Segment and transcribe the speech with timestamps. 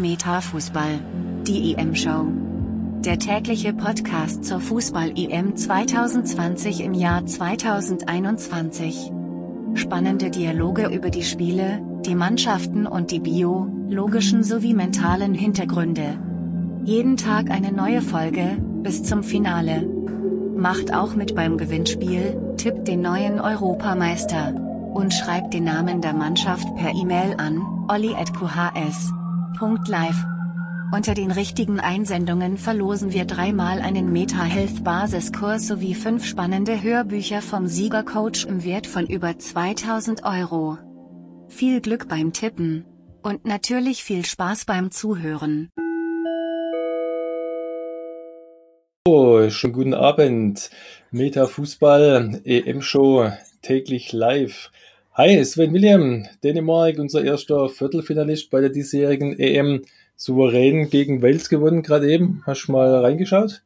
[0.00, 0.98] Metafußball.
[1.46, 2.26] Die EM-Show.
[3.04, 9.12] Der tägliche Podcast zur Fußball-EM 2020 im Jahr 2021.
[9.74, 16.18] Spannende Dialoge über die Spiele, die Mannschaften und die biologischen sowie mentalen Hintergründe.
[16.84, 19.86] Jeden Tag eine neue Folge, bis zum Finale.
[20.56, 24.54] Macht auch mit beim Gewinnspiel, tippt den neuen Europameister.
[24.94, 29.12] Und schreibt den Namen der Mannschaft per E-Mail an, olli.qhs.
[29.88, 30.24] Live.
[30.92, 37.42] Unter den richtigen Einsendungen verlosen wir dreimal einen Meta Health Basiskurs sowie fünf spannende Hörbücher
[37.42, 40.78] vom Siegercoach im Wert von über 2000 Euro.
[41.48, 42.84] Viel Glück beim Tippen.
[43.22, 45.70] Und natürlich viel Spaß beim Zuhören.
[49.06, 50.70] Oh, schönen guten Abend.
[51.10, 53.30] Meta Fußball EM-Show
[53.62, 54.70] täglich live.
[55.14, 59.82] Hi, Sven William, Dänemark, unser erster Viertelfinalist bei der diesjährigen EM,
[60.14, 62.44] souverän gegen Wales gewonnen, gerade eben.
[62.46, 63.60] Hast du mal reingeschaut?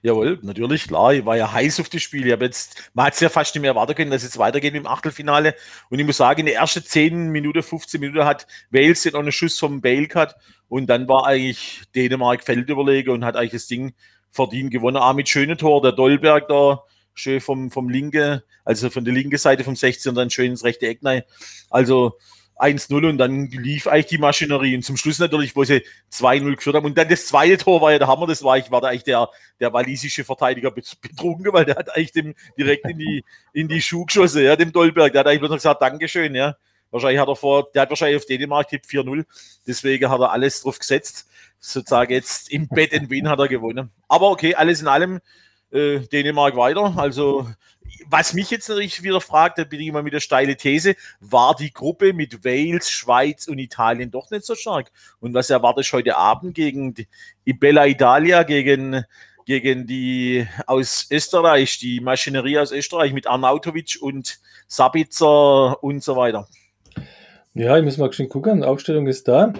[0.00, 1.12] Jawohl, natürlich, klar.
[1.12, 2.26] Ich war ja heiß auf das Spiel.
[2.26, 4.38] Ich habe jetzt, man hat es ja fast nicht mehr erwarten können, dass es jetzt
[4.38, 5.54] weitergeht im Achtelfinale.
[5.90, 9.32] Und ich muss sagen, in den ersten 10 Minuten, 15 Minuten hat Wales noch einen
[9.32, 10.36] Schuss vom Bale gehabt.
[10.66, 13.92] Und dann war eigentlich Dänemark Feldüberlege und hat eigentlich das Ding
[14.30, 14.96] verdient gewonnen.
[14.96, 15.82] Auch mit schönen Tor.
[15.82, 16.84] Der Dolberg da
[17.16, 20.64] schön vom, vom linke, also von der linken Seite vom 16 und dann schön ins
[20.64, 21.22] rechte Eck rein.
[21.70, 22.16] Also
[22.58, 24.76] 1-0 und dann lief eigentlich die Maschinerie.
[24.76, 26.86] Und zum Schluss natürlich, wo sie 2-0 geführt haben.
[26.86, 29.04] Und dann das zweite Tor war ja der Hammer, das war, ich war da eigentlich
[29.04, 29.28] der,
[29.60, 34.06] der walisische Verteidiger betrunken, weil der hat eigentlich dem direkt in die, in die Schuhe
[34.06, 35.12] geschossen, ja, dem Dolberg.
[35.12, 36.56] Der hat eigentlich bloß gesagt, Dankeschön, ja.
[36.90, 39.24] Wahrscheinlich hat er vor, der hat wahrscheinlich auf Dänemark tippt 4-0.
[39.66, 41.28] Deswegen hat er alles drauf gesetzt.
[41.58, 43.90] Sozusagen jetzt im Bett in Wien hat er gewonnen.
[44.08, 45.20] Aber okay, alles in allem
[45.76, 46.94] äh, Dänemark weiter.
[46.96, 47.46] Also,
[48.08, 51.54] was mich jetzt natürlich wieder fragt, da bin ich immer mit der steile These, war
[51.54, 54.90] die Gruppe mit Wales, Schweiz und Italien doch nicht so stark?
[55.20, 59.04] Und was erwartest du heute Abend gegen die Bella Italia, gegen,
[59.44, 66.48] gegen die aus Österreich, die Maschinerie aus Österreich mit Arnautovic und Sabitzer und so weiter?
[67.54, 69.54] Ja, ich muss mal schon gucken, Aufstellung ist da.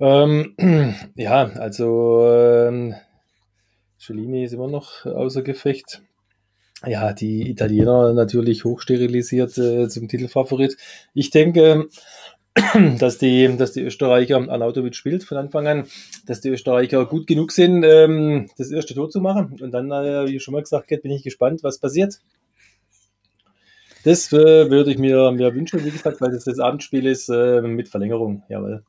[0.00, 0.54] Ähm,
[1.14, 2.94] ja, also ähm,
[4.04, 6.02] Cellini ist immer noch außer Gefecht.
[6.86, 10.76] Ja, die Italiener natürlich hochsterilisiert äh, zum Titelfavorit.
[11.14, 11.88] Ich denke,
[12.98, 15.86] dass die, dass die Österreicher Arnautovic spielt von Anfang an,
[16.26, 19.56] dass die Österreicher gut genug sind, ähm, das erste Tor zu machen.
[19.60, 22.20] Und dann, äh, wie schon mal gesagt bin ich gespannt, was passiert.
[24.04, 27.62] Das äh, würde ich mir, mir wünschen, wie gesagt, weil das das Abendspiel ist äh,
[27.62, 28.42] mit Verlängerung.
[28.50, 28.84] Jawohl.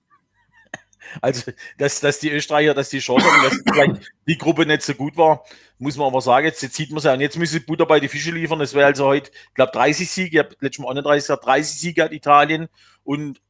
[1.21, 4.93] Also, dass, dass die Österreicher, dass die Chance haben, dass vielleicht die Gruppe nicht so
[4.93, 5.43] gut war,
[5.77, 6.45] muss man aber sagen.
[6.45, 7.13] Jetzt, jetzt sieht man es ja.
[7.13, 8.59] Und jetzt müssen Butter bei die Fische liefern.
[8.59, 10.39] Das wäre also heute, ich glaube, 30 Siege.
[10.39, 12.67] Ich habe letztes Mal 31 gesagt, 30 Siege hat Italien.
[13.03, 13.41] Und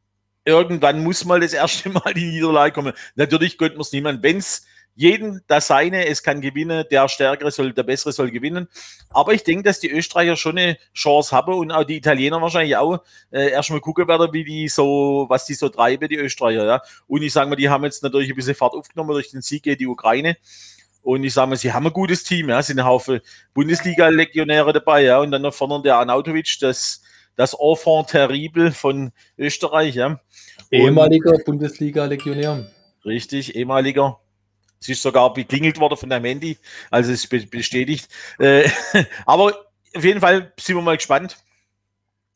[0.46, 2.94] irgendwann muss mal das erste Mal die Niederlage kommen.
[3.16, 4.24] Natürlich könnte man es niemand.
[4.24, 8.68] Wenn es jeden das seine, es kann gewinnen, der Stärkere soll, der Bessere soll gewinnen.
[9.10, 12.78] Aber ich denke, dass die Österreicher schon eine Chance haben und auch die Italiener wahrscheinlich
[12.78, 16.82] auch äh, erstmal gucken werden, wie die so, was die so treiben, die Österreicher, ja.
[17.08, 19.64] Und ich sage mal, die haben jetzt natürlich ein bisschen Fahrt aufgenommen durch den Sieg
[19.64, 20.38] gegen die Ukraine.
[21.02, 23.20] Und ich sage mal, sie haben ein gutes Team, ja, sind ein Haufen
[23.54, 27.04] Bundesliga-Legionäre dabei, ja, und dann noch vorne der Arnautovic, das,
[27.36, 30.20] das Enfant terrible von Österreich, ja.
[30.72, 32.72] Ehemaliger Bundesliga-Legionär.
[33.06, 34.20] Richtig, ehemaliger.
[34.86, 36.60] Es ist sogar beklingelt worden von deinem Handy,
[36.92, 38.08] also es ist bestätigt.
[38.38, 38.70] Äh,
[39.26, 39.66] aber
[39.96, 41.38] auf jeden Fall sind wir mal gespannt,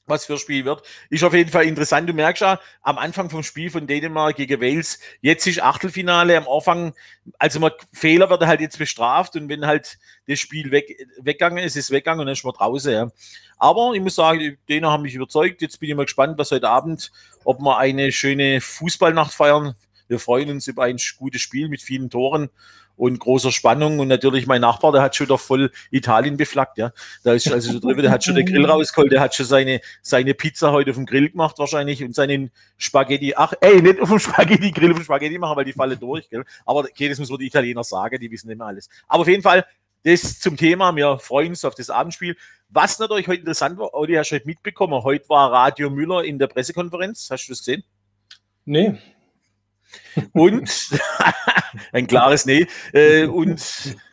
[0.07, 0.81] was für ein Spiel wird.
[1.11, 2.09] Ist auf jeden Fall interessant.
[2.09, 6.47] Du merkst ja am Anfang vom Spiel von Dänemark gegen Wales, jetzt ist Achtelfinale am
[6.47, 6.95] Anfang,
[7.37, 11.75] also man, Fehler wird halt jetzt bestraft und wenn halt das Spiel weg, weggegangen ist,
[11.75, 12.91] ist weggegangen und dann ist man draußen.
[12.91, 13.11] Ja.
[13.59, 15.61] Aber ich muss sagen, die Däner haben mich überzeugt.
[15.61, 17.11] Jetzt bin ich mal gespannt, was heute Abend,
[17.43, 19.75] ob wir eine schöne Fußballnacht feiern
[20.09, 22.49] wir freuen uns über ein gutes Spiel mit vielen Toren
[22.97, 23.99] und großer Spannung.
[23.99, 26.91] Und natürlich mein Nachbar, der hat schon wieder voll Italien beflaggt, ja.
[27.23, 29.79] Da ist also so drüber, der hat schon den Grill rausgeholt, der hat schon seine,
[30.01, 33.33] seine Pizza heute auf dem Grill gemacht wahrscheinlich und seinen Spaghetti.
[33.35, 36.29] Ach, ey, nicht auf dem Spaghetti, Grill auf dem Spaghetti machen, weil die fallen durch,
[36.29, 36.43] gell.
[36.65, 38.89] Aber okay, das muss man die Italiener sagen, die wissen immer alles.
[39.07, 39.65] Aber auf jeden Fall,
[40.03, 40.95] das zum Thema.
[40.95, 42.35] Wir freuen uns auf das Abendspiel.
[42.69, 46.39] Was natürlich heute interessant war, Olli, hast du heute mitbekommen, heute war Radio Müller in
[46.39, 47.29] der Pressekonferenz.
[47.31, 47.83] Hast du das gesehen?
[48.65, 48.97] Nee,
[50.33, 50.89] und
[51.91, 52.67] ein klares Nee.
[52.93, 53.61] Äh, und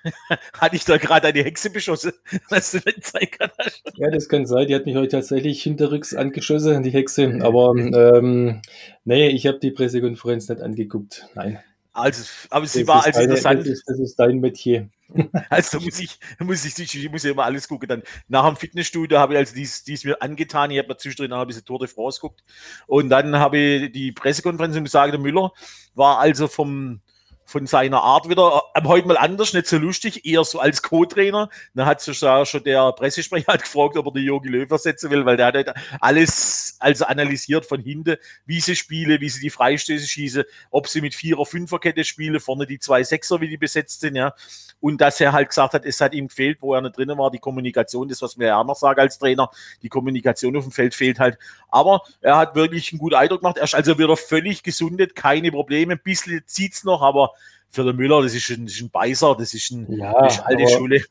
[0.59, 2.13] hatte ich da gerade eine Hexe beschossen,
[2.49, 3.83] was du nicht zeigen kannst.
[3.97, 4.67] Ja, das kann sein.
[4.67, 7.39] Die hat mich heute tatsächlich hinterrücks angeschossen, die Hexe.
[7.43, 8.63] Aber ähm,
[9.05, 11.29] nee, ich habe die Pressekonferenz nicht angeguckt.
[11.35, 11.59] Nein.
[11.97, 13.61] Also, aber sie das war also deine, interessant.
[13.61, 14.91] Das ist, das ist dein Metier.
[15.49, 17.89] Also muss ich, muss ich, ich muss ja immer alles gucken.
[17.89, 20.71] Dann nach dem Fitnessstudio habe ich also dies, dies mir angetan.
[20.71, 22.43] Ich habe mir zwischendrin noch ein bisschen Tour de France geguckt.
[22.87, 25.53] Und dann habe ich die Pressekonferenz und gesagt, der Müller
[25.95, 27.01] war also vom,
[27.47, 31.49] von seiner Art wieder äh, heute mal anders, nicht so lustig, eher so als Co-Trainer.
[31.75, 35.11] Dann hat sich da schon der Pressesprecher halt gefragt, ob er die Jogi Löw ersetzen
[35.11, 39.41] will, weil der hat halt alles also analysiert von hinten, wie sie spielen, wie sie
[39.41, 43.57] die Freistöße schießen, ob sie mit Vierer, Fünferkette spielen, vorne die zwei Sechser, wie die
[43.57, 44.35] besetzt sind, ja.
[44.81, 47.31] Und dass er halt gesagt hat, es hat ihm gefehlt, wo er nicht drin war,
[47.31, 49.51] die Kommunikation, das, was mir ja immer sage als Trainer,
[49.83, 51.39] die Kommunikation auf dem Feld fehlt halt.
[51.69, 53.57] Aber er hat wirklich einen guten Eindruck gemacht.
[53.57, 57.33] Er ist also wieder völlig gesundet, keine Probleme, ein bisschen zieht es noch, aber
[57.71, 60.37] für den Müller, das ist ein, das ist ein Beißer, das ist, ein, Ja, das
[60.37, 61.05] ist alte Schule.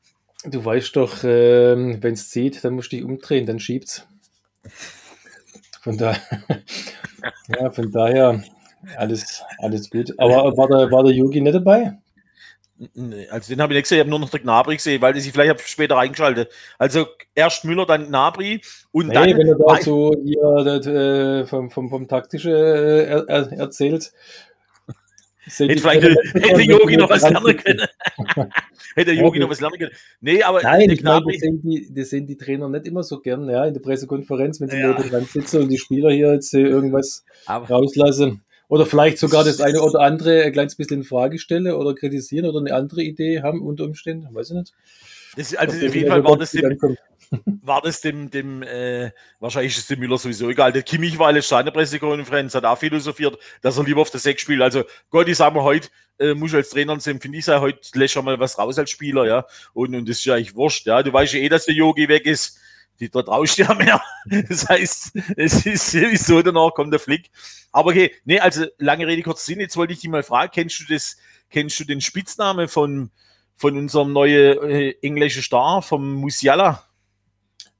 [0.46, 4.08] Du weißt doch, ähm, wenn es zieht, dann musst du dich umdrehen, dann schiebt's.
[5.82, 6.16] Von, da
[7.60, 8.44] ja, von daher
[8.98, 10.14] alles, alles gut.
[10.18, 11.98] Aber war der, war der Yogi nicht dabei?
[12.94, 15.16] Nee, Also den habe ich nicht gesehen, ich habe nur noch den Gnabry gesehen, weil
[15.16, 16.52] ich vielleicht habe später reingeschaltet.
[16.78, 18.62] Also erst Müller, dann Gnabry
[18.92, 23.06] und Nee, dann wenn er da so hier das, äh, vom, vom, vom Taktische äh,
[23.06, 24.12] er, er, erzählt.
[25.46, 26.04] Hätte vielleicht
[26.34, 27.82] hätte Yogi noch was lernen können.
[28.96, 29.92] hätte Yogi noch was lernen können.
[30.22, 33.20] Nee, aber Nein, ich Gnabry, das sehen, die, das sehen die Trainer nicht immer so
[33.20, 34.94] gern, ja, in der Pressekonferenz, wenn sie Ja.
[34.94, 38.42] dran sitzen und die Spieler hier jetzt äh, irgendwas aber, rauslassen.
[38.68, 42.48] Oder vielleicht sogar das eine oder andere ein kleines bisschen in Frage stellen oder kritisieren
[42.48, 44.34] oder eine andere Idee haben unter Umständen.
[44.34, 44.74] Weiß ich nicht.
[45.36, 46.78] das, also auf jeden Fall war das dem.
[47.46, 50.72] War das dem, dem äh, wahrscheinlich ist es dem Müller sowieso egal.
[50.72, 54.42] Der Kimmich war alles seine Pressekonferenz, hat auch philosophiert, dass er lieber auf der Sechs
[54.42, 54.62] spielt.
[54.62, 55.90] Also Gott, ich sag mal, heute
[56.20, 58.90] äh, muss ich als Trainer sehen, finde ich, heute lässt er mal was raus als
[58.90, 59.46] Spieler, ja.
[59.74, 61.04] Und, und das ist ja eigentlich wurscht, ja.
[61.04, 62.60] Du weißt ja eh, dass der Yogi weg ist.
[63.00, 64.02] Die, da traust du ja mehr.
[64.50, 67.30] Das heißt, es ist sowieso danach kommt der Flick.
[67.72, 69.60] Aber okay, nee, also lange Rede, kurzer Sinn.
[69.60, 71.18] Jetzt wollte ich dich mal fragen, kennst du das,
[71.50, 73.12] kennst du den Spitznamen von,
[73.58, 76.86] von unserem neuen äh, englischen Star, vom Musiala?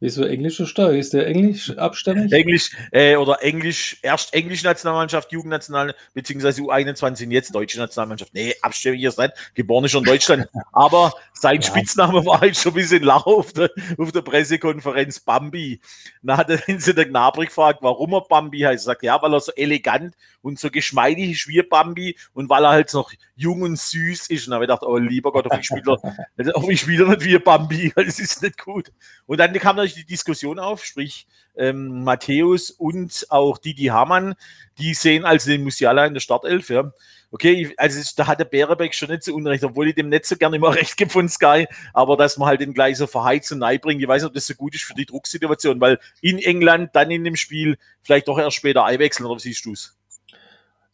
[0.02, 0.92] Wieso englischer Star?
[0.92, 2.32] Ist der englisch abstammig?
[2.34, 8.34] Englisch äh, oder Englisch, erst englische Nationalmannschaft, Jugendnational, beziehungsweise U21 und jetzt deutsche Nationalmannschaft.
[8.34, 10.50] Nee, abstimmig ist nicht, geboren ist schon in Deutschland.
[10.74, 11.68] Aber sein Ja.
[11.68, 15.80] Spitzname war halt schon ein bisschen Lacher auf der, auf der Pressekonferenz Bambi.
[16.22, 18.84] Da hat er ihn der Gnabry gefragt, warum er Bambi heißt.
[18.84, 22.64] Er sagt, ja, weil er so elegant und so geschmeidig ist wie Bambi und weil
[22.66, 24.48] er halt noch jung und süß ist.
[24.48, 28.20] Und da habe ich gedacht, oh lieber Gott, hoffentlich spielt er nicht wie Bambi, das
[28.20, 28.92] ist nicht gut.
[29.26, 34.36] Und dann kam natürlich die Diskussion auf, sprich ähm, Matthäus und auch Didi Hamann,
[34.78, 36.70] die sehen also den Musiala in der Startelf.
[36.70, 36.92] Ja.
[37.32, 40.36] Okay, also da hat der Bärebeck schon nicht so unrecht, obwohl ich dem nicht so
[40.36, 43.60] gerne immer recht gebe von Sky, aber dass man halt den gleich so verheizt und
[43.82, 46.92] bringt, ich weiß nicht, ob das so gut ist für die Drucksituation, weil in England
[46.94, 49.95] dann in dem Spiel vielleicht doch erst später einwechseln, oder siehst du es?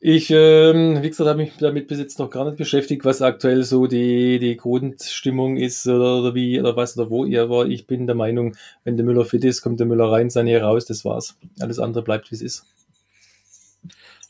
[0.04, 3.64] Ich, ähm, wie gesagt, habe mich damit bis jetzt noch gar nicht beschäftigt, was aktuell
[3.64, 7.68] so die, die Grundstimmung ist oder, oder wie oder was oder wo ihr war.
[7.68, 10.86] Ich bin der Meinung, wenn der Müller fit ist, kommt der Müller rein, Sané raus,
[10.86, 11.38] das war's.
[11.60, 12.66] Alles andere bleibt, wie es ist.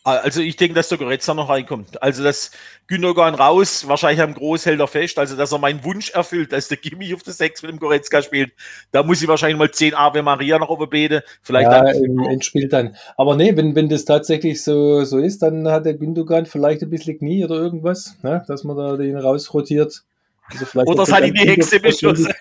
[0.03, 2.01] Also ich denke, dass der Goretzka noch reinkommt.
[2.01, 2.51] Also dass
[2.87, 7.13] Gündogan raus, wahrscheinlich am Großhälter fest, also dass er meinen Wunsch erfüllt, dass der Kimmich
[7.13, 8.51] auf der Sechs mit dem Goretzka spielt.
[8.91, 11.21] Da muss ich wahrscheinlich mal 10 Ave Maria noch oben beten.
[11.43, 12.95] Vielleicht ja, dann, im Endspiel dann.
[13.15, 16.89] Aber nee, wenn, wenn das tatsächlich so, so ist, dann hat der Gündogan vielleicht ein
[16.89, 18.43] bisschen Knie oder irgendwas, ne?
[18.47, 20.03] dass man da den rausrotiert.
[20.45, 22.33] Also Oder es hat ihn die Hexe beschossen.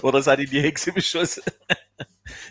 [0.00, 1.42] Oder es hat ihn die Hexe beschossen.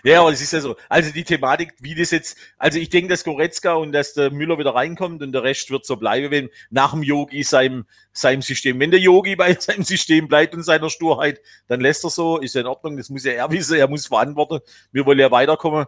[0.04, 0.76] Ja, aber es ist ja so.
[0.90, 4.58] Also die Thematik, wie das jetzt, also ich denke, dass Goretzka und dass der Müller
[4.58, 8.80] wieder reinkommt und der Rest wird so bleiben, wenn nach dem Yogi seinem, seinem System.
[8.80, 12.56] Wenn der Yogi bei seinem System bleibt und seiner Sturheit, dann lässt er so, ist
[12.56, 14.60] ja in Ordnung, das muss ja er wissen, er muss verantworten.
[14.92, 15.86] Wir wollen ja weiterkommen.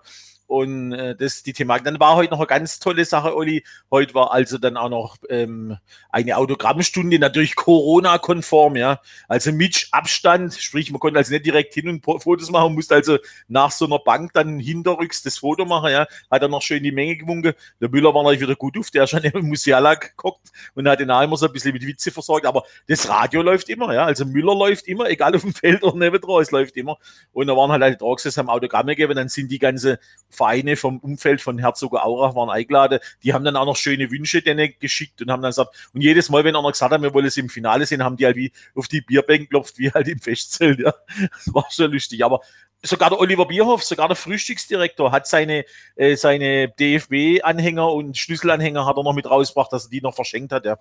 [0.49, 1.85] Und äh, das ist die Thematik.
[1.85, 3.63] Dann war heute noch eine ganz tolle Sache, Olli.
[3.91, 5.77] Heute war also dann auch noch ähm,
[6.09, 8.99] eine Autogrammstunde, natürlich Corona-konform, ja.
[9.27, 13.19] Also mit Abstand, sprich, man konnte also nicht direkt hin und Fotos machen, musste also
[13.47, 16.07] nach so einer Bank dann hinterrücks das Foto machen, ja.
[16.31, 17.53] Hat dann noch schön die Menge gewunken.
[17.79, 21.11] Der Müller war natürlich wieder gut auf, der schon im Musiala geguckt und hat den
[21.11, 22.47] auch immer so ein bisschen mit Witze versorgt.
[22.47, 24.05] Aber das Radio läuft immer, ja.
[24.05, 26.97] Also Müller läuft immer, egal auf dem Feld oder nebendran, es läuft immer.
[27.33, 29.99] Und da waren halt alle Droxes, haben Autogramme gegeben, dann sind die ganze
[30.39, 33.00] Vereine vom Umfeld von Herzog Aurach waren eingeladen.
[33.24, 36.29] Die haben dann auch noch schöne Wünsche denen geschickt und haben dann gesagt, und jedes
[36.29, 38.53] Mal, wenn einer gesagt hat, wir wollen es im Finale sehen, haben die halt wie
[38.74, 40.79] auf die Bierbänke klopft, wie halt im Festzelt.
[40.79, 40.93] Ja.
[41.31, 42.24] Das war schon lustig.
[42.24, 42.39] Aber
[42.81, 45.65] sogar der Oliver Bierhoff, sogar der Frühstücksdirektor, hat seine,
[45.96, 50.53] äh, seine DFB-Anhänger und Schlüsselanhänger hat er noch mit rausgebracht, dass er die noch verschenkt
[50.53, 50.65] hat.
[50.65, 50.77] Ja.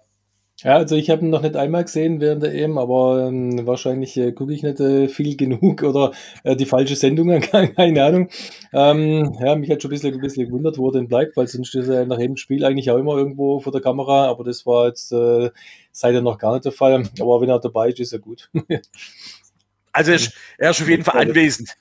[0.64, 4.16] Ja, also ich habe ihn noch nicht einmal gesehen während der EM, aber ähm, wahrscheinlich
[4.16, 6.10] äh, gucke ich nicht äh, viel genug oder
[6.42, 8.28] äh, die falsche Sendung, keine Ahnung.
[8.72, 11.46] Ähm, ja, mich hat schon ein bisschen, ein bisschen gewundert, wo er denn bleibt, weil
[11.46, 14.66] sonst ist er nach jedem Spiel eigentlich auch immer irgendwo vor der Kamera, aber das
[14.66, 15.50] war jetzt äh,
[15.92, 17.04] seitdem noch gar nicht der Fall.
[17.20, 18.50] Aber wenn er dabei ist, ist er gut.
[19.92, 21.76] also er ist, er ist auf jeden Fall anwesend.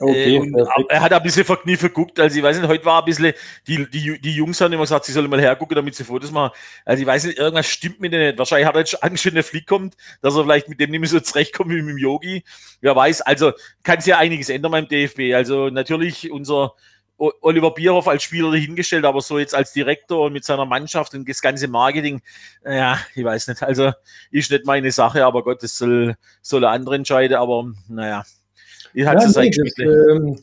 [0.00, 2.18] Okay, äh, er hat ein bisschen verkniffen geguckt.
[2.18, 3.32] Also ich weiß nicht, heute war ein bisschen,
[3.66, 6.52] die, die, die Jungs haben immer gesagt, sie sollen mal hergucken, damit sie Fotos machen.
[6.84, 8.38] Also ich weiß nicht, irgendwas stimmt mit denen nicht.
[8.38, 11.00] Wahrscheinlich hat er jetzt Angst, wenn der Flick kommt, dass er vielleicht mit dem nicht
[11.00, 12.42] mehr so zurechtkommt wie mit dem Yogi.
[12.80, 15.34] Wer weiß, also kann sich ja einiges ändern beim DFB.
[15.34, 16.74] Also natürlich unser
[17.18, 21.28] Oliver Bierhoff als Spieler dahingestellt, aber so jetzt als Direktor und mit seiner Mannschaft und
[21.28, 22.20] das ganze Marketing,
[22.64, 23.62] ja, ich weiß nicht.
[23.62, 23.92] Also
[24.30, 28.24] ist nicht meine Sache, aber Gott, das soll, soll andere entscheiden, aber naja.
[28.94, 30.38] Wie hat ja, nee, das, ähm,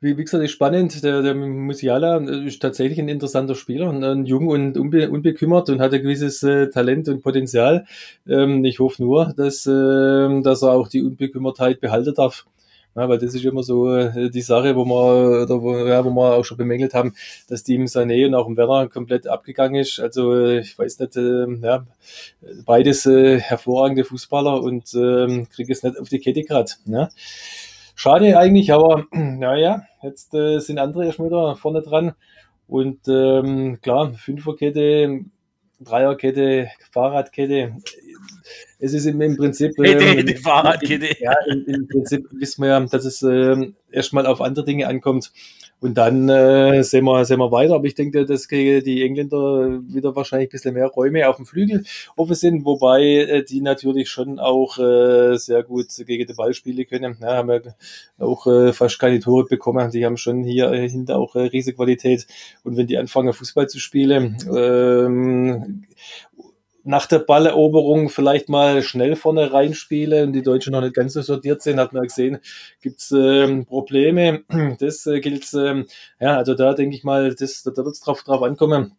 [0.00, 1.02] wie, wie, gesagt, ist spannend.
[1.02, 5.94] Der, der Musiala ist tatsächlich ein interessanter Spieler, ein jung und unbe, unbekümmert und hat
[5.94, 7.86] ein gewisses äh, Talent und Potenzial.
[8.28, 12.44] Ähm, ich hoffe nur, dass, äh, dass er auch die Unbekümmertheit behalten darf.
[12.96, 16.10] Ja, weil das ist immer so äh, die Sache, wo wir, oder wo, ja, wo
[16.10, 17.14] wir auch schon bemängelt haben,
[17.48, 19.98] dass Team Sané und auch im Werner komplett abgegangen ist.
[19.98, 21.84] Also äh, ich weiß nicht, äh, ja,
[22.64, 26.70] beides äh, hervorragende Fußballer und äh, kriege es nicht auf die Kette gerade.
[26.86, 27.08] Ja.
[27.94, 32.12] Schade eigentlich, aber naja, jetzt äh, sind andere erst wieder vorne dran.
[32.66, 35.24] Und ähm, klar, Fünferkette,
[35.80, 37.76] Dreierkette, Fahrradkette.
[38.78, 39.72] Es ist im, im Prinzip.
[39.78, 41.16] Ähm, die Fahrradkette.
[41.20, 45.32] Ja, im, im, Prinzip wissen wir ja, dass es ähm, erstmal auf andere Dinge ankommt.
[45.84, 47.74] Und dann äh, sehen, wir, sehen wir weiter.
[47.74, 51.84] Aber ich denke, dass die Engländer wieder wahrscheinlich ein bisschen mehr Räume auf dem Flügel
[52.16, 56.86] offen sind, wobei äh, die natürlich schon auch äh, sehr gut gegen den Ball spielen
[56.86, 57.18] können.
[57.20, 57.60] Ja, haben ja
[58.18, 59.90] auch äh, fast keine Tore bekommen.
[59.90, 61.76] Die haben schon hier äh, hinter auch äh, riesige.
[61.76, 65.84] Und wenn die anfangen, Fußball zu spielen, ähm,
[66.84, 71.22] nach der Balleroberung vielleicht mal schnell vorne reinspiele und die Deutschen noch nicht ganz so
[71.22, 72.38] sortiert sind, hat man gesehen,
[72.82, 74.44] gibt's ähm, Probleme.
[74.78, 75.86] Das äh, gilt, ähm,
[76.20, 78.92] ja, also da denke ich mal, das, da wird es drauf, drauf ankommen,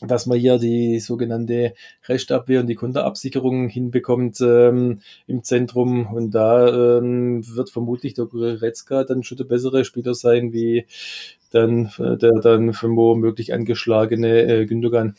[0.00, 1.74] dass man hier die sogenannte
[2.08, 6.06] Restabwehr und die Konterabsicherung hinbekommt ähm, im Zentrum.
[6.06, 10.86] Und da ähm, wird vermutlich der Goretzka dann schon der bessere Spieler sein, wie
[11.50, 15.16] dann äh, der dann womöglich angeschlagene äh, Gündogan.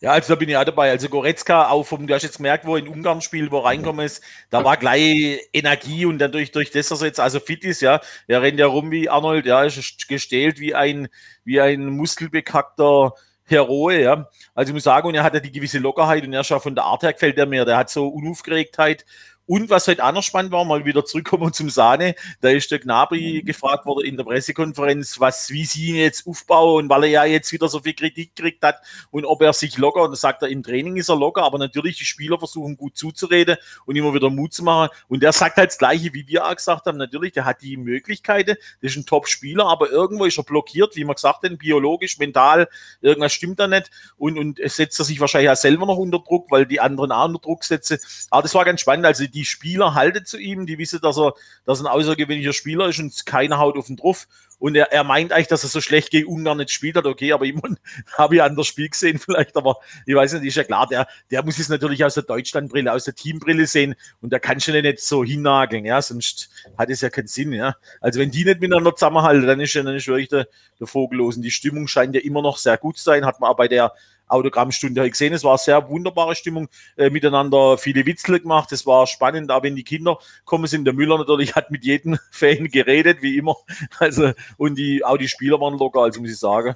[0.00, 0.90] Ja, also da bin ich auch dabei.
[0.90, 4.22] Also Goretzka, auch vom, du hast jetzt gemerkt, wo in Ungarn spielt, wo reinkommen ist,
[4.50, 7.80] da war gleich Energie und dann durch, durch das, dass er jetzt also fit ist,
[7.80, 11.08] ja, er rennt ja rum wie Arnold, ja, ist gestählt wie ein,
[11.44, 14.28] wie ein muskelbekackter Heroe, ja.
[14.54, 16.60] Also ich muss sagen, und er hat ja die gewisse Lockerheit und er ist ja
[16.60, 19.06] von der Art her gefällt er mir, der hat so Unaufgeregtheit
[19.46, 22.80] und was heute auch noch spannend war, mal wieder zurückkommen zum Sahne, da ist der
[22.80, 23.46] Gnabry mhm.
[23.46, 27.52] gefragt worden in der Pressekonferenz, was, wie sie ihn jetzt aufbauen, weil er ja jetzt
[27.52, 30.48] wieder so viel Kritik gekriegt hat und ob er sich locker, und da sagt er,
[30.48, 34.30] im Training ist er locker, aber natürlich die Spieler versuchen gut zuzureden und immer wieder
[34.30, 34.90] Mut zu machen.
[35.08, 37.76] Und der sagt halt das Gleiche, wie wir auch gesagt haben, natürlich, der hat die
[37.76, 42.18] Möglichkeiten, der ist ein Top-Spieler, aber irgendwo ist er blockiert, wie man gesagt hat, biologisch,
[42.18, 42.68] mental,
[43.00, 46.50] irgendwas stimmt da nicht und, und setzt er sich wahrscheinlich auch selber noch unter Druck,
[46.50, 47.98] weil die anderen auch unter Druck setzen.
[48.30, 51.34] Aber das war ganz spannend, also die Spieler halten zu ihm, die wissen, dass er,
[51.64, 54.26] dass er ein außergewöhnlicher Spieler ist und keiner haut auf den drauf.
[54.58, 57.06] Und er, er meint eigentlich, dass er so schlecht gegen Ungarn nicht spielt hat.
[57.06, 57.54] Okay, aber ich
[58.18, 61.06] habe ich an das Spiel gesehen vielleicht, aber ich weiß nicht, ist ja klar, der,
[61.30, 64.80] der muss es natürlich aus der Deutschlandbrille, aus der Teambrille sehen und da kann schon
[64.80, 67.76] nicht so hinnageln, ja, sonst hat es ja keinen Sinn, ja.
[68.00, 70.48] Also wenn die nicht miteinander zusammenhalten, dann ist ja dann ist wirklich der,
[70.78, 71.36] der Vogel los.
[71.36, 73.68] Und die Stimmung scheint ja immer noch sehr gut zu sein, hat man auch bei
[73.68, 73.92] der
[74.28, 75.32] Autogrammstunde gesehen.
[75.32, 78.72] Es war eine sehr wunderbare Stimmung äh, miteinander, viele Witzel gemacht.
[78.72, 80.84] Es war spannend, auch wenn die Kinder kommen sind.
[80.84, 83.56] Der Müller natürlich hat mit jedem Fan geredet, wie immer.
[83.98, 86.74] Also, und die, auch die Spieler waren locker, also muss ich sagen.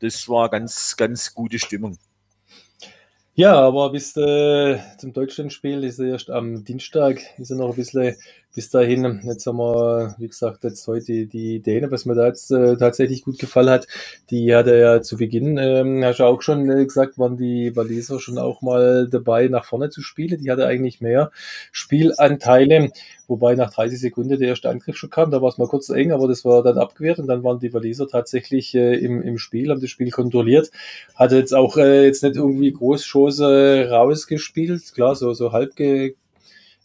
[0.00, 1.98] Das war ganz, ganz gute Stimmung.
[3.34, 7.76] Ja, aber bis äh, zum Deutschlandspiel ist er erst am Dienstag, ist er noch ein
[7.76, 8.16] bisschen
[8.56, 9.20] bis dahin.
[9.24, 12.78] Jetzt haben wir, wie gesagt, jetzt heute die, die Däne, was mir da jetzt äh,
[12.78, 13.86] tatsächlich gut gefallen hat.
[14.30, 17.76] Die hat er ja zu Beginn, ähm, hast du auch schon äh, gesagt, waren die
[17.76, 20.40] Waliser schon auch mal dabei, nach vorne zu spielen.
[20.42, 21.30] Die hatte eigentlich mehr
[21.70, 22.92] Spielanteile.
[23.28, 26.12] Wobei nach 30 Sekunden der erste Angriff schon kam, da war es mal kurz eng,
[26.12, 29.70] aber das war dann abgewehrt und dann waren die Waliser tatsächlich äh, im, im Spiel,
[29.70, 30.70] haben das Spiel kontrolliert.
[31.14, 36.14] Hatte jetzt auch äh, jetzt nicht irgendwie Großchance rausgespielt, klar, so, so halb ge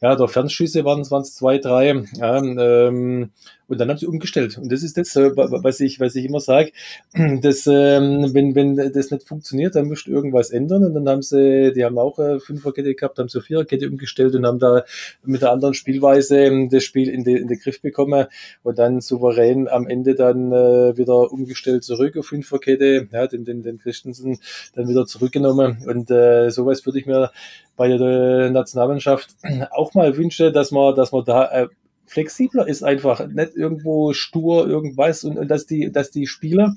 [0.01, 2.03] ja, der Fernschüsse waren es zwei, drei.
[2.15, 3.29] Ja, ähm,
[3.71, 4.57] Und dann haben sie umgestellt.
[4.57, 6.73] Und das ist das, äh, was ich, was ich immer sage,
[7.41, 10.83] dass, ähm, wenn, wenn das nicht funktioniert, dann musst du irgendwas ändern.
[10.83, 14.45] Und dann haben sie, die haben auch äh, Fünferkette gehabt, haben so Viererkette umgestellt und
[14.45, 14.83] haben da
[15.23, 18.25] mit der anderen Spielweise ähm, das Spiel in, den in den Griff bekommen
[18.63, 23.63] und dann souverän am Ende dann äh, wieder umgestellt zurück auf Fünferkette, ja, den, den,
[23.63, 24.39] den Christensen
[24.75, 25.77] dann wieder zurückgenommen.
[25.87, 27.31] Und äh, sowas würde ich mir
[27.77, 29.29] bei der Nationalmannschaft
[29.71, 31.67] auch mal wünschen, dass man, dass man da äh,
[32.11, 36.75] flexibler ist einfach, nicht irgendwo stur irgendwas und, und dass die, dass die Spieler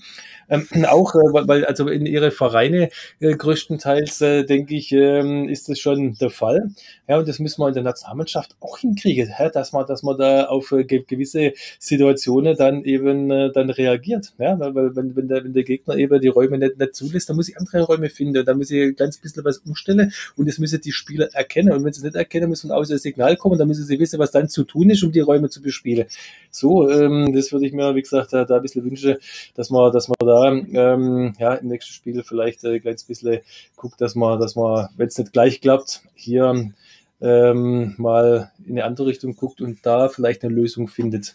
[0.48, 5.68] ähm, auch, äh, weil also in ihre Vereine äh, größtenteils, äh, denke ich, ähm, ist
[5.68, 6.70] das schon der Fall.
[7.08, 10.16] Ja, und das müssen wir in der Nationalmannschaft auch hinkriegen, ja, dass man, dass man
[10.16, 14.34] da auf äh, gewisse Situationen dann eben äh, dann reagiert.
[14.38, 17.36] Ja, weil wenn, wenn, der, wenn der Gegner eben die Räume nicht, nicht zulässt, dann
[17.36, 20.80] muss ich andere Räume finden, dann muss ich ganz bisschen was umstellen und das müssen
[20.80, 21.72] die Spieler erkennen.
[21.72, 23.98] Und wenn sie es nicht erkennen, muss von außen ein Signal kommen, dann müssen sie
[23.98, 26.06] wissen, was dann zu tun ist, um die Räume zu bespielen.
[26.50, 29.16] So, ähm, das würde ich mir, wie gesagt, da, da ein bisschen wünschen,
[29.54, 33.40] dass man, dass man da ähm, ja, im nächsten Spiel vielleicht ein kleines bisschen
[33.76, 36.72] guckt, dass man, dass man, wenn es nicht gleich klappt, hier
[37.20, 41.34] ähm, mal in eine andere Richtung guckt und da vielleicht eine Lösung findet.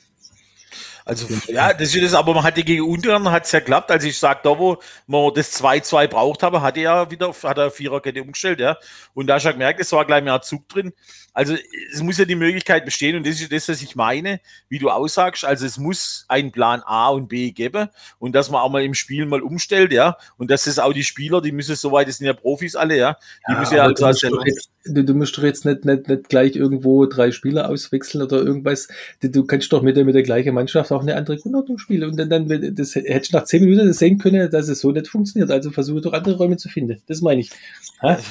[1.09, 3.89] Also, ja, das ist das, aber man hatte gegen Ungarn hat es ja geklappt.
[3.89, 7.57] Also ich sage, da wo man das 2-2 braucht habe, hat er ja wieder, hat
[7.57, 8.77] er Viererkette umgestellt, ja.
[9.15, 10.93] Und da schon gemerkt, es war gleich mehr Zug drin.
[11.33, 11.55] Also
[11.93, 14.89] es muss ja die Möglichkeit bestehen und das ist das, was ich meine, wie du
[14.89, 15.45] aussagst.
[15.45, 17.87] Also es muss einen Plan A und B geben
[18.17, 20.17] und dass man auch mal im Spiel mal umstellt, ja.
[20.37, 23.17] Und dass es auch die Spieler, die müssen soweit, das sind ja Profis alle, ja.
[23.47, 26.29] Die ja, müssen ja also, du, jetzt, du, du, musst doch jetzt nicht, nicht, nicht
[26.29, 28.87] gleich irgendwo drei Spieler auswechseln oder irgendwas.
[29.21, 32.09] Du kannst doch mit der, mit der gleichen Mannschaft auch eine andere Grundordnung spielen.
[32.09, 35.07] Und dann, dann das hättest du nach zehn Minuten sehen können, dass es so nicht
[35.07, 35.51] funktioniert.
[35.51, 37.01] Also versuche doch andere Räume zu finden.
[37.07, 37.51] Das meine ich.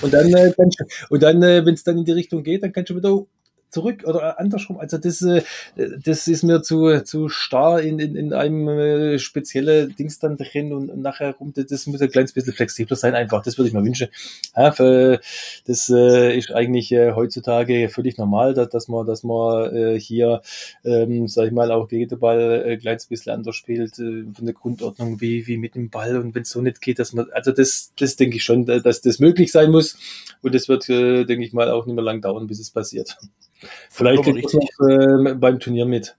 [0.02, 0.52] Und dann, äh,
[1.10, 3.26] und dann äh, wenn es dann in die Richtung geht, dann kannst du wieder
[3.70, 4.78] zurück oder andersrum.
[4.78, 5.42] Also das, äh,
[5.76, 10.72] das ist mir zu, zu starr in, in, in einem äh, speziellen Dings dann drin
[10.72, 11.52] und, nachher rum.
[11.54, 13.42] Das muss ein kleines bisschen flexibler sein einfach.
[13.42, 14.08] Das würde ich mir wünschen.
[14.54, 20.40] Das äh, ist eigentlich heutzutage völlig normal, dass, man, dass man hier,
[20.84, 24.54] ähm, sag ich mal, auch gegen den Ball ein kleines bisschen anders spielt, von der
[24.54, 26.16] Grundordnung wie, wie mit dem Ball.
[26.16, 29.00] Und wenn es so nicht geht, dass man, also das, das denke ich schon, dass
[29.00, 29.98] das möglich sein muss.
[30.42, 33.18] Und das wird, denke ich mal, auch nicht mehr lang dauern, bis es passiert.
[33.90, 36.16] Vielleicht geht es noch äh, beim Turnier mit.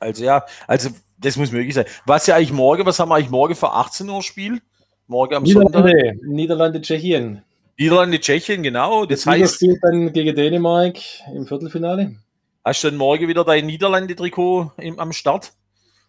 [0.00, 1.86] Also ja, also das muss möglich sein.
[2.04, 4.60] Was ja eigentlich morgen, was haben wir eigentlich morgen für 18 Uhr Spiel?
[5.06, 6.22] Morgen am Niederlande, Sonntag?
[6.26, 7.42] Niederlande, Tschechien.
[7.78, 9.04] Niederlande, Tschechien, genau.
[9.06, 9.54] Das, das heißt.
[9.56, 10.96] spielt dann gegen Dänemark
[11.32, 12.16] im Viertelfinale.
[12.64, 15.52] Hast du dann morgen wieder dein Niederlande-Trikot am Start?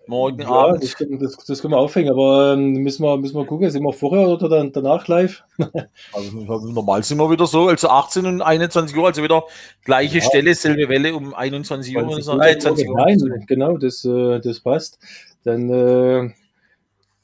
[0.08, 0.84] Morgen ja, Abend.
[0.84, 3.94] Das, das, das, können wir aufhängen, aber ähm, müssen, wir, müssen wir gucken, sind wir
[3.94, 5.44] vorher oder dann, danach live?
[6.14, 9.44] also normal sind wir wieder so, also 18 und 21 Uhr, also wieder
[9.84, 10.24] gleiche ja.
[10.24, 12.08] Stelle, selbe Welle um 21 Uhr.
[12.08, 12.40] Oder so.
[12.40, 12.96] Äh, 20 Uhr.
[12.96, 15.00] Nein, genau, das, äh, das passt.
[15.44, 16.30] Dann äh,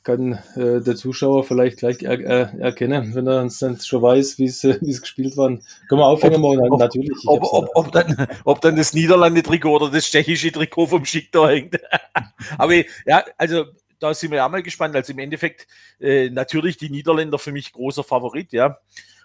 [0.04, 4.46] kann äh, der Zuschauer vielleicht gleich er, er, erkennen, wenn er dann schon weiß, wie
[4.46, 5.48] es äh, gespielt war.
[5.48, 7.18] Können wir aufhängen, ob, ob, natürlich.
[7.26, 11.50] Ob, ob, ob, dann, ob dann das Niederlande-Trikot oder das tschechische Trikot vom Schick da
[11.50, 11.80] hängt.
[12.58, 12.74] Aber
[13.06, 13.66] ja, also
[14.00, 14.96] da sind wir ja mal gespannt.
[14.96, 15.68] Also im Endeffekt
[16.00, 18.80] äh, natürlich die Niederländer für mich großer Favorit, ja.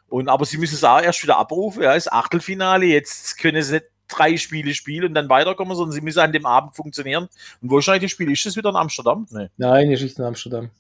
[0.09, 2.87] Und aber sie müssen es auch erst wieder abrufen, ja, das Achtelfinale.
[2.87, 6.47] Jetzt können sie nicht drei Spiele spielen und dann weiterkommen, sondern sie müssen an dem
[6.47, 7.29] Abend funktionieren.
[7.61, 8.31] Und wo ist eigentlich das Spiel?
[8.31, 9.27] Ist das wieder in Amsterdam?
[9.31, 9.49] Nee.
[9.57, 10.71] Nein, ist nicht in Amsterdam.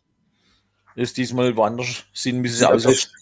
[0.94, 3.12] Ist diesmal woanders sind, müssen sie aus.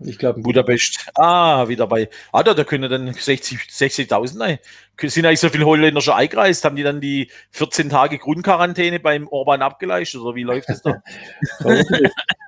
[0.00, 1.10] Ich glaube, Budapest.
[1.14, 2.10] Ah, wieder bei.
[2.30, 4.58] Ah, da, da können dann 60, 60.000 nein.
[5.00, 6.64] Sind eigentlich so viele Holländer schon eingereist?
[6.64, 11.02] Haben die dann die 14 Tage Grundquarantäne beim Orban abgeleistet oder wie läuft das da?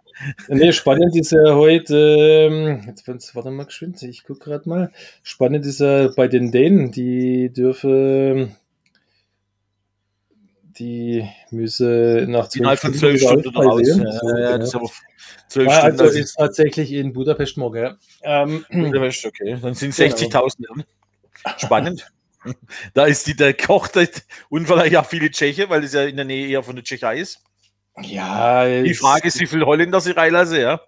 [0.49, 4.93] nee, spannend ist ja heute, ähm, jetzt warte mal geschwind, ich gucke gerade mal.
[5.23, 8.57] Spannend ist ja bei den Dänen, die dürfen,
[10.79, 13.83] die müssen nach zwölf Stunden, zwölf Stunden raus.
[13.87, 14.91] Ja, ja, das ist aber
[15.49, 16.01] zwölf ja, Stunden.
[16.01, 17.97] Also ist tatsächlich in Budapest morgen.
[18.23, 18.43] Ja.
[18.43, 19.59] Ähm, Budapest, okay.
[19.61, 20.57] Dann sind 60.000.
[20.59, 20.85] Genau.
[21.57, 22.11] Spannend.
[22.95, 23.89] da ist die, der Koch
[24.49, 27.19] und vielleicht auch viele Tscheche, weil es ja in der Nähe eher von der Tschechei
[27.19, 27.43] ist.
[28.03, 30.81] Ja, die Frage ist, wie viele Holländer sie reinlassen, ja.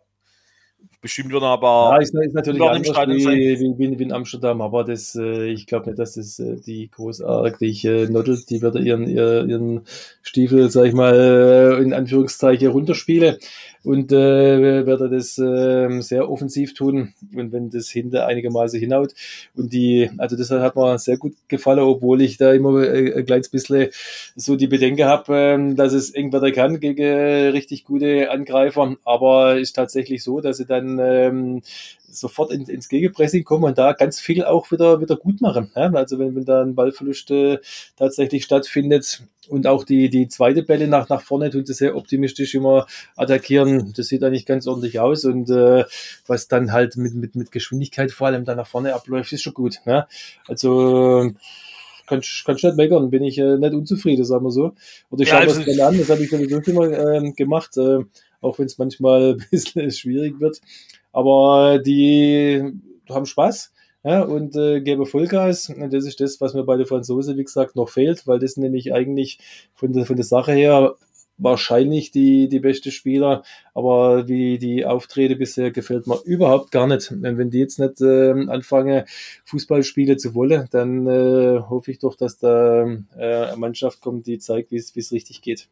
[1.03, 1.93] Bestimmt wird aber.
[1.95, 5.87] Ja, ist, ist natürlich anders wie, wie, wie, in Amsterdam, aber das, äh, ich glaube
[5.87, 9.81] nicht, dass das äh, die großartige Nodel, die wird ihren, ihren
[10.21, 13.39] Stiefel, sag ich mal, äh, in Anführungszeichen runterspielen
[13.85, 17.15] und äh, werde das äh, sehr offensiv tun.
[17.35, 19.15] Und wenn das hinter einigermaßen hinhaut
[19.55, 23.27] und die, also das hat mir sehr gut gefallen, obwohl ich da immer äh, ein
[23.27, 23.89] kleines bisschen
[24.37, 29.59] so die Bedenken habe, äh, dass es eng werden kann gegen richtig gute Angreifer, aber
[29.59, 31.63] ist tatsächlich so, dass sie dann dann ähm,
[32.11, 35.71] sofort in, ins Gegenpressing kommen und da ganz viel auch wieder, wieder gut machen.
[35.77, 35.93] Ja?
[35.93, 37.59] Also wenn, wenn da ein Ballverlust äh,
[37.97, 42.55] tatsächlich stattfindet und auch die, die zweite Bälle nach, nach vorne tun sie sehr optimistisch
[42.55, 43.93] immer attackieren.
[43.97, 45.85] Das sieht eigentlich ganz ordentlich aus und äh,
[46.27, 49.55] was dann halt mit, mit, mit Geschwindigkeit vor allem da nach vorne abläuft, ist schon
[49.55, 49.81] gut.
[49.87, 50.07] Ne?
[50.47, 51.33] Also
[52.11, 54.75] kann, kann ich nicht meckern, bin ich äh, nicht unzufrieden, sagen wir so.
[55.11, 57.33] Oder ich ja, schaue also, das gerne an, das habe ich sowieso schon mal äh,
[57.33, 58.01] gemacht, äh,
[58.41, 60.61] auch wenn es manchmal ein bisschen schwierig wird.
[61.13, 62.63] Aber die
[63.09, 63.73] haben Spaß
[64.05, 65.69] ja, und äh, geben Vollgas.
[65.69, 68.57] Und das ist das, was mir bei der Franzose, wie gesagt, noch fehlt, weil das
[68.57, 69.39] nämlich eigentlich
[69.75, 70.95] von der, von der Sache her
[71.43, 73.43] wahrscheinlich die, die beste Spieler,
[73.75, 77.11] aber wie die Auftritte bisher gefällt mir überhaupt gar nicht.
[77.11, 79.05] Und wenn die jetzt nicht äh, anfangen,
[79.47, 82.83] Fußballspiele zu wollen, dann äh, hoffe ich doch, dass da
[83.17, 85.69] äh, eine Mannschaft kommt, die zeigt, wie es richtig geht.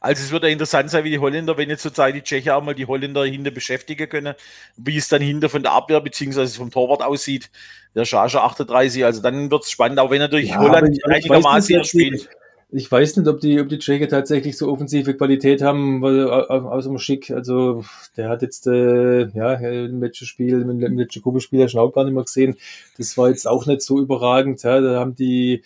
[0.00, 2.62] Also es wird ja interessant sein, wie die Holländer, wenn jetzt sozusagen die Tschechen auch
[2.62, 4.34] mal die Holländer hinter beschäftigen können,
[4.76, 7.50] wie es dann hinter von der Abwehr beziehungsweise vom Torwart aussieht.
[7.94, 12.28] Der Schasche 38, also dann wird es spannend, auch wenn natürlich ja, Holland einigermaßen spielt.
[12.70, 16.90] Ich weiß nicht, ob die, ob die Tschechen tatsächlich so offensive Qualität haben, weil außer
[16.90, 17.82] dem Schick, also
[18.18, 22.04] der hat jetzt äh, ja im letzten Spiel, im letzten Gruppenspiel ja schon auch gar
[22.04, 22.56] nicht mehr gesehen.
[22.98, 24.62] Das war jetzt auch nicht so überragend.
[24.64, 25.62] Ja, da haben die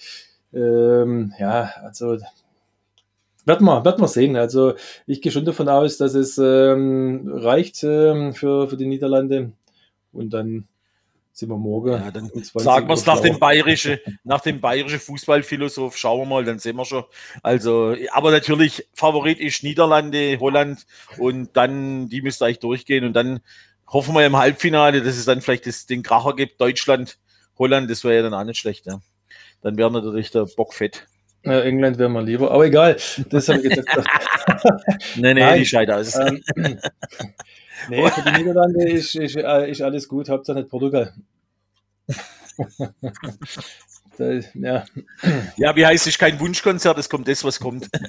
[0.55, 2.19] ähm, ja, also
[3.45, 4.37] werden wir, werden wir sehen.
[4.37, 4.75] Also
[5.07, 9.53] ich gehe schon davon aus, dass es ähm, reicht ähm, für, für die Niederlande.
[10.13, 10.69] Und dann
[11.33, 11.93] sind wir morgen.
[11.93, 16.45] Ja, dann sagen wir es nach dem bayerischen, nach dem bayerischen Fußballphilosoph, schauen wir mal,
[16.45, 17.05] dann sehen wir schon.
[17.43, 20.87] Also, aber natürlich, Favorit ist Niederlande, Holland
[21.19, 23.41] und dann, die müsste eigentlich durchgehen und dann
[23.87, 27.19] hoffen wir im Halbfinale, dass es dann vielleicht das, den Kracher gibt, Deutschland,
[27.59, 28.87] Holland, das wäre ja dann auch nicht schlecht.
[28.87, 29.01] Ja.
[29.63, 31.07] Dann wäre natürlich der Bock fett.
[31.45, 32.97] Ja, England wäre mal lieber, aber egal.
[33.31, 33.89] Das habe ich jetzt
[35.17, 35.59] nee, nee, Nein.
[35.59, 36.17] die scheint aus.
[36.17, 36.43] Ähm,
[37.89, 41.13] nee, für die Niederlande ist, ist, äh, ist alles gut, Hauptsache nicht Portugal.
[44.19, 44.85] da, ja.
[45.57, 47.89] ja, wie heißt es, kein Wunschkonzert, es kommt das, was kommt.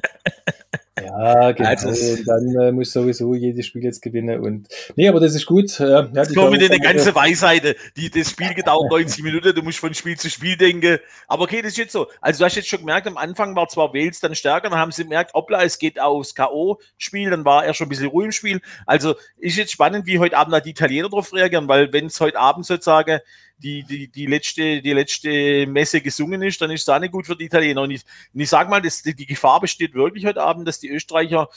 [1.17, 1.69] Ja, genau.
[1.69, 4.41] Also, und dann äh, muss sowieso jedes Spiel jetzt gewinnen.
[4.41, 5.79] Und nee, aber das ist gut.
[5.79, 7.75] Äh, ja, das kommt mit eine ganze Weisheit.
[7.95, 10.99] Die, das Spiel gedauert 90 Minuten, du musst von Spiel zu Spiel denken.
[11.27, 12.07] Aber okay, das ist jetzt so.
[12.19, 14.91] Also du hast jetzt schon gemerkt, am Anfang war zwar Wales dann stärker, dann haben
[14.91, 18.31] sie gemerkt, hoppla, es geht aufs K.O.-Spiel, dann war er schon ein bisschen ruhig im
[18.31, 18.61] Spiel.
[18.85, 22.39] Also ist jetzt spannend, wie heute Abend die Italiener darauf reagieren, weil wenn es heute
[22.39, 23.19] Abend sozusagen
[23.57, 27.25] die, die, die, letzte, die letzte Messe gesungen ist, dann ist es auch nicht gut
[27.25, 27.81] für die Italiener.
[27.81, 30.89] Und ich, und ich sage mal, das, die, Gefahr besteht wirklich heute Abend, dass die
[30.89, 31.49] Österreicher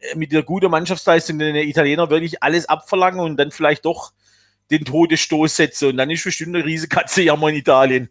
[0.00, 4.12] äh, mit der guten Mannschaftsleistung den Italiener wirklich alles abverlangen und dann vielleicht doch
[4.70, 5.90] den Todesstoß setzen.
[5.90, 8.10] Und dann ist bestimmt eine Riesenkatze jammer in Italien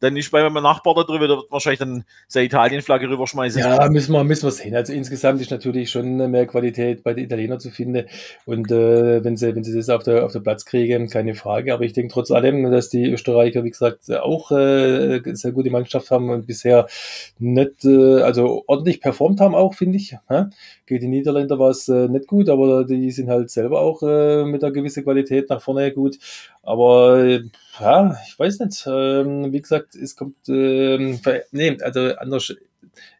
[0.00, 3.60] dann ist bei meinem Nachbar da drüber, der wird wahrscheinlich dann seine Italien-Flagge rüberschmeißen.
[3.60, 4.74] Ja, müssen wir, müssen wir sehen.
[4.74, 8.06] Also insgesamt ist natürlich schon mehr Qualität bei den Italienern zu finden.
[8.46, 11.74] Und äh, wenn, sie, wenn sie das auf der, auf der Platz kriegen, keine Frage.
[11.74, 16.10] Aber ich denke trotz allem, dass die Österreicher, wie gesagt, auch äh, sehr gute Mannschaft
[16.10, 16.86] haben und bisher
[17.38, 20.16] nicht, äh, also ordentlich performt haben auch, finde ich.
[20.30, 20.50] Ja?
[20.86, 24.44] Gegen die Niederländer war es äh, nicht gut, aber die sind halt selber auch äh,
[24.44, 26.18] mit einer gewissen Qualität nach vorne gut.
[26.68, 27.40] Aber
[27.80, 28.86] ja, ich weiß nicht.
[28.86, 31.18] Ähm, wie gesagt, es kommt, ähm,
[31.50, 32.54] nee, also anders.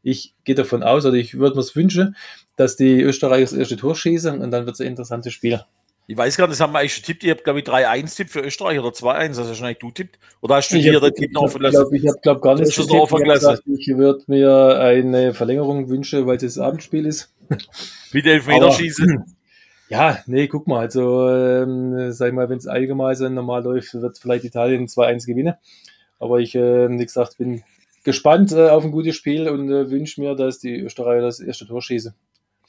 [0.02, 2.14] Ich gehe davon aus, oder ich würde mir es wünschen,
[2.56, 5.62] dass die Österreicher das erste Tor schießen und dann wird es ein interessantes Spiel.
[6.08, 7.24] Ich weiß gar nicht, das haben wir eigentlich schon tippt.
[7.24, 9.28] Ich habe, glaube ich, 3-1-Tipp für Österreich oder 2-1.
[9.28, 10.18] Also wahrscheinlich du tippt.
[10.42, 11.86] Oder hast du hier den Tipp noch verlassen?
[11.94, 13.62] Ich habe, glaub, gar nicht getippt.
[13.66, 17.34] Ich, ich würde mir eine Verlängerung wünschen, weil es das Abendspiel ist.
[18.12, 19.37] Wie Elfmeter schießen.
[19.88, 24.18] Ja, nee, guck mal, also ähm, sag ich mal, wenn es allgemein normal läuft, wird
[24.18, 25.54] vielleicht Italien 2-1 gewinnen.
[26.18, 27.62] Aber ich, äh, wie gesagt, bin
[28.04, 31.66] gespannt äh, auf ein gutes Spiel und äh, wünsche mir, dass die Österreicher das erste
[31.66, 32.14] Tor schießen.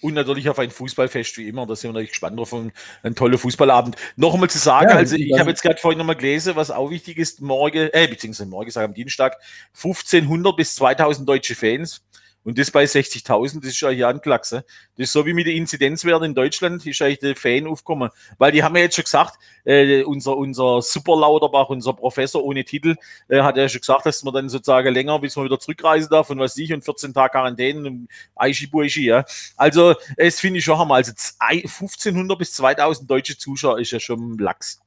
[0.02, 1.66] Und natürlich auf ein Fußballfest wie immer.
[1.66, 2.54] Da sind wir natürlich gespannt drauf.
[2.54, 2.72] Ein,
[3.04, 3.98] ein toller Fußballabend.
[4.16, 6.90] Noch einmal zu sagen, ja, also ich habe jetzt gerade vorhin nochmal gelesen, was auch
[6.90, 9.38] wichtig ist, morgen, äh, beziehungsweise morgen, sage am Dienstag,
[9.76, 12.06] 1500 bis 2000 deutsche Fans.
[12.44, 14.64] Und das bei 60.000, das ist ja hier anklachse.
[14.96, 18.10] Das ist so wie mit den Inzidenzwerten in Deutschland, ist eigentlich der Fan aufgekommen.
[18.38, 22.64] Weil die haben ja jetzt schon gesagt, äh, unser, unser Super Lauterbach, unser Professor ohne
[22.64, 22.96] Titel,
[23.28, 26.30] äh, hat ja schon gesagt, dass man dann sozusagen länger, bis man wieder zurückreisen darf
[26.30, 29.26] und was ich und 14 Tage Quarantäne und Aishi Buishi, ja.
[29.58, 30.96] Also, es finde ich schon hammer.
[30.96, 34.80] Also, 1500 bis 2000 deutsche Zuschauer ist ja schon Lachs.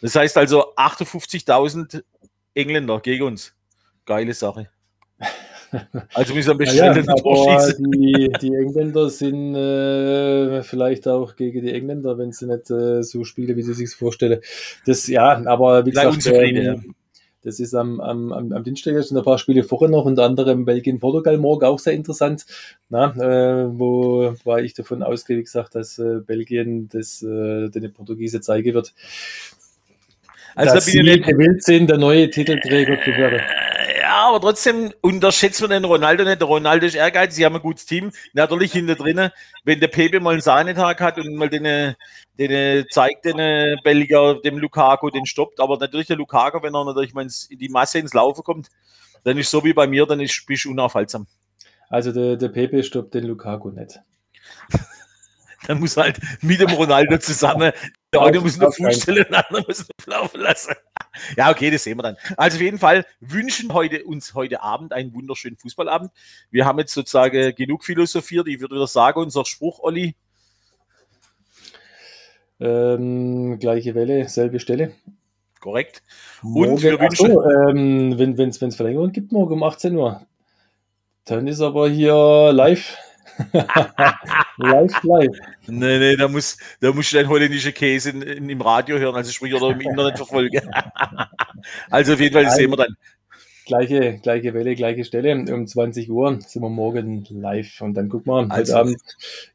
[0.00, 2.02] Das heißt also 58.000
[2.54, 3.52] Engländer gegen uns.
[4.06, 4.70] Geile Sache.
[6.14, 11.72] Also müssen wir bestimmt ja, aber die, die Engländer sind äh, vielleicht auch gegen die
[11.72, 14.40] Engländer, wenn sie nicht äh, so spielen, wie sie sich vorstellen.
[14.86, 16.94] Das ja, aber wie gesagt, ähm,
[17.42, 20.64] Das ist am, am, am, Dienstag, das sind ein paar Spiele vorher noch, unter anderem
[20.64, 22.44] Belgien, Portugal morgen auch sehr interessant.
[22.88, 27.92] Na, äh, wo war ich davon ausgehe, wie gesagt, dass äh, Belgien das äh, den
[27.92, 28.92] Portugiese zeigen wird.
[30.54, 33.40] Also dass da bin ich gewillt sind, der neue Titelträger zu werden.
[34.20, 36.42] Ja, aber trotzdem unterschätzt man den Ronaldo nicht.
[36.42, 38.12] Der Ronaldo ist ehrgeizig, sie haben ein gutes Team.
[38.34, 39.30] Natürlich hinter drinnen,
[39.64, 41.94] wenn der Pepe mal einen Sahnetag hat und mal den,
[42.38, 45.58] den zeigt den Belgier, dem Lukaku, den stoppt.
[45.58, 48.68] Aber natürlich der Lukaku, wenn er natürlich mal in die Masse ins Laufen kommt,
[49.24, 51.26] dann ist so wie bei mir, dann ist, bist du unaufhaltsam.
[51.88, 54.00] Also der, der Pepe stoppt den Lukaku nicht.
[55.66, 57.72] dann muss halt mit dem Ronaldo zusammen,
[58.12, 60.74] der eine muss nur Fuß stellen, der andere muss laufen lassen.
[61.36, 62.16] Ja, okay, das sehen wir dann.
[62.36, 66.12] Also auf jeden Fall wünschen heute uns heute Abend einen wunderschönen Fußballabend.
[66.52, 68.46] Wir haben jetzt sozusagen genug philosophiert.
[68.46, 70.14] Ich würde wieder sagen, unser Spruch, Olli.
[72.60, 74.92] Ähm, gleiche Welle, selbe Stelle.
[75.58, 76.02] Korrekt.
[76.42, 77.32] Morgen, Und wir wünschen.
[77.32, 80.26] So, ähm, wenn es Verlängerung gibt, morgen um 18 Uhr,
[81.24, 82.96] dann ist aber hier live.
[84.58, 85.38] live, live.
[85.66, 89.16] Nee, nee, da muss, da musst du deinen holländischen Käse in, in, im Radio hören,
[89.16, 90.60] also sprich oder im Internet verfolgen.
[91.90, 92.96] also auf jeden Fall, das sehen wir dann.
[93.66, 95.32] Gleiche, gleiche Welle, gleiche Stelle.
[95.32, 97.80] Um 20 Uhr sind wir morgen live.
[97.82, 98.54] Und dann gucken wir also.
[98.54, 99.00] heute Abend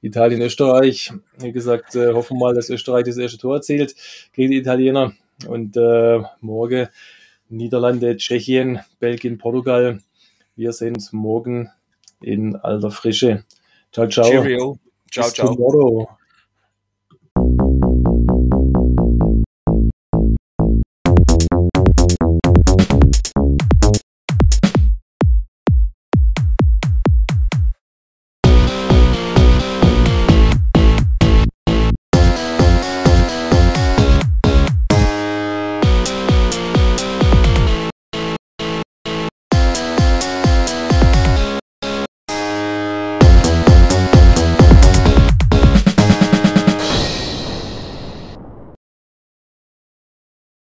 [0.01, 1.11] Italien, Österreich.
[1.37, 3.93] Wie gesagt, äh, hoffen wir mal, dass Österreich das erste Tor erzielt
[4.31, 5.11] gegen die Italiener.
[5.47, 6.87] Und äh, morgen
[7.49, 9.99] Niederlande, Tschechien, Belgien, Portugal.
[10.55, 11.69] Wir sehen uns morgen
[12.25, 13.45] in alter Frische.
[13.91, 14.25] Ciao, ciao.
[14.25, 14.77] Cheerio.
[15.09, 15.53] Ciao, Bis ciao.
[15.53, 16.17] Tomorrow.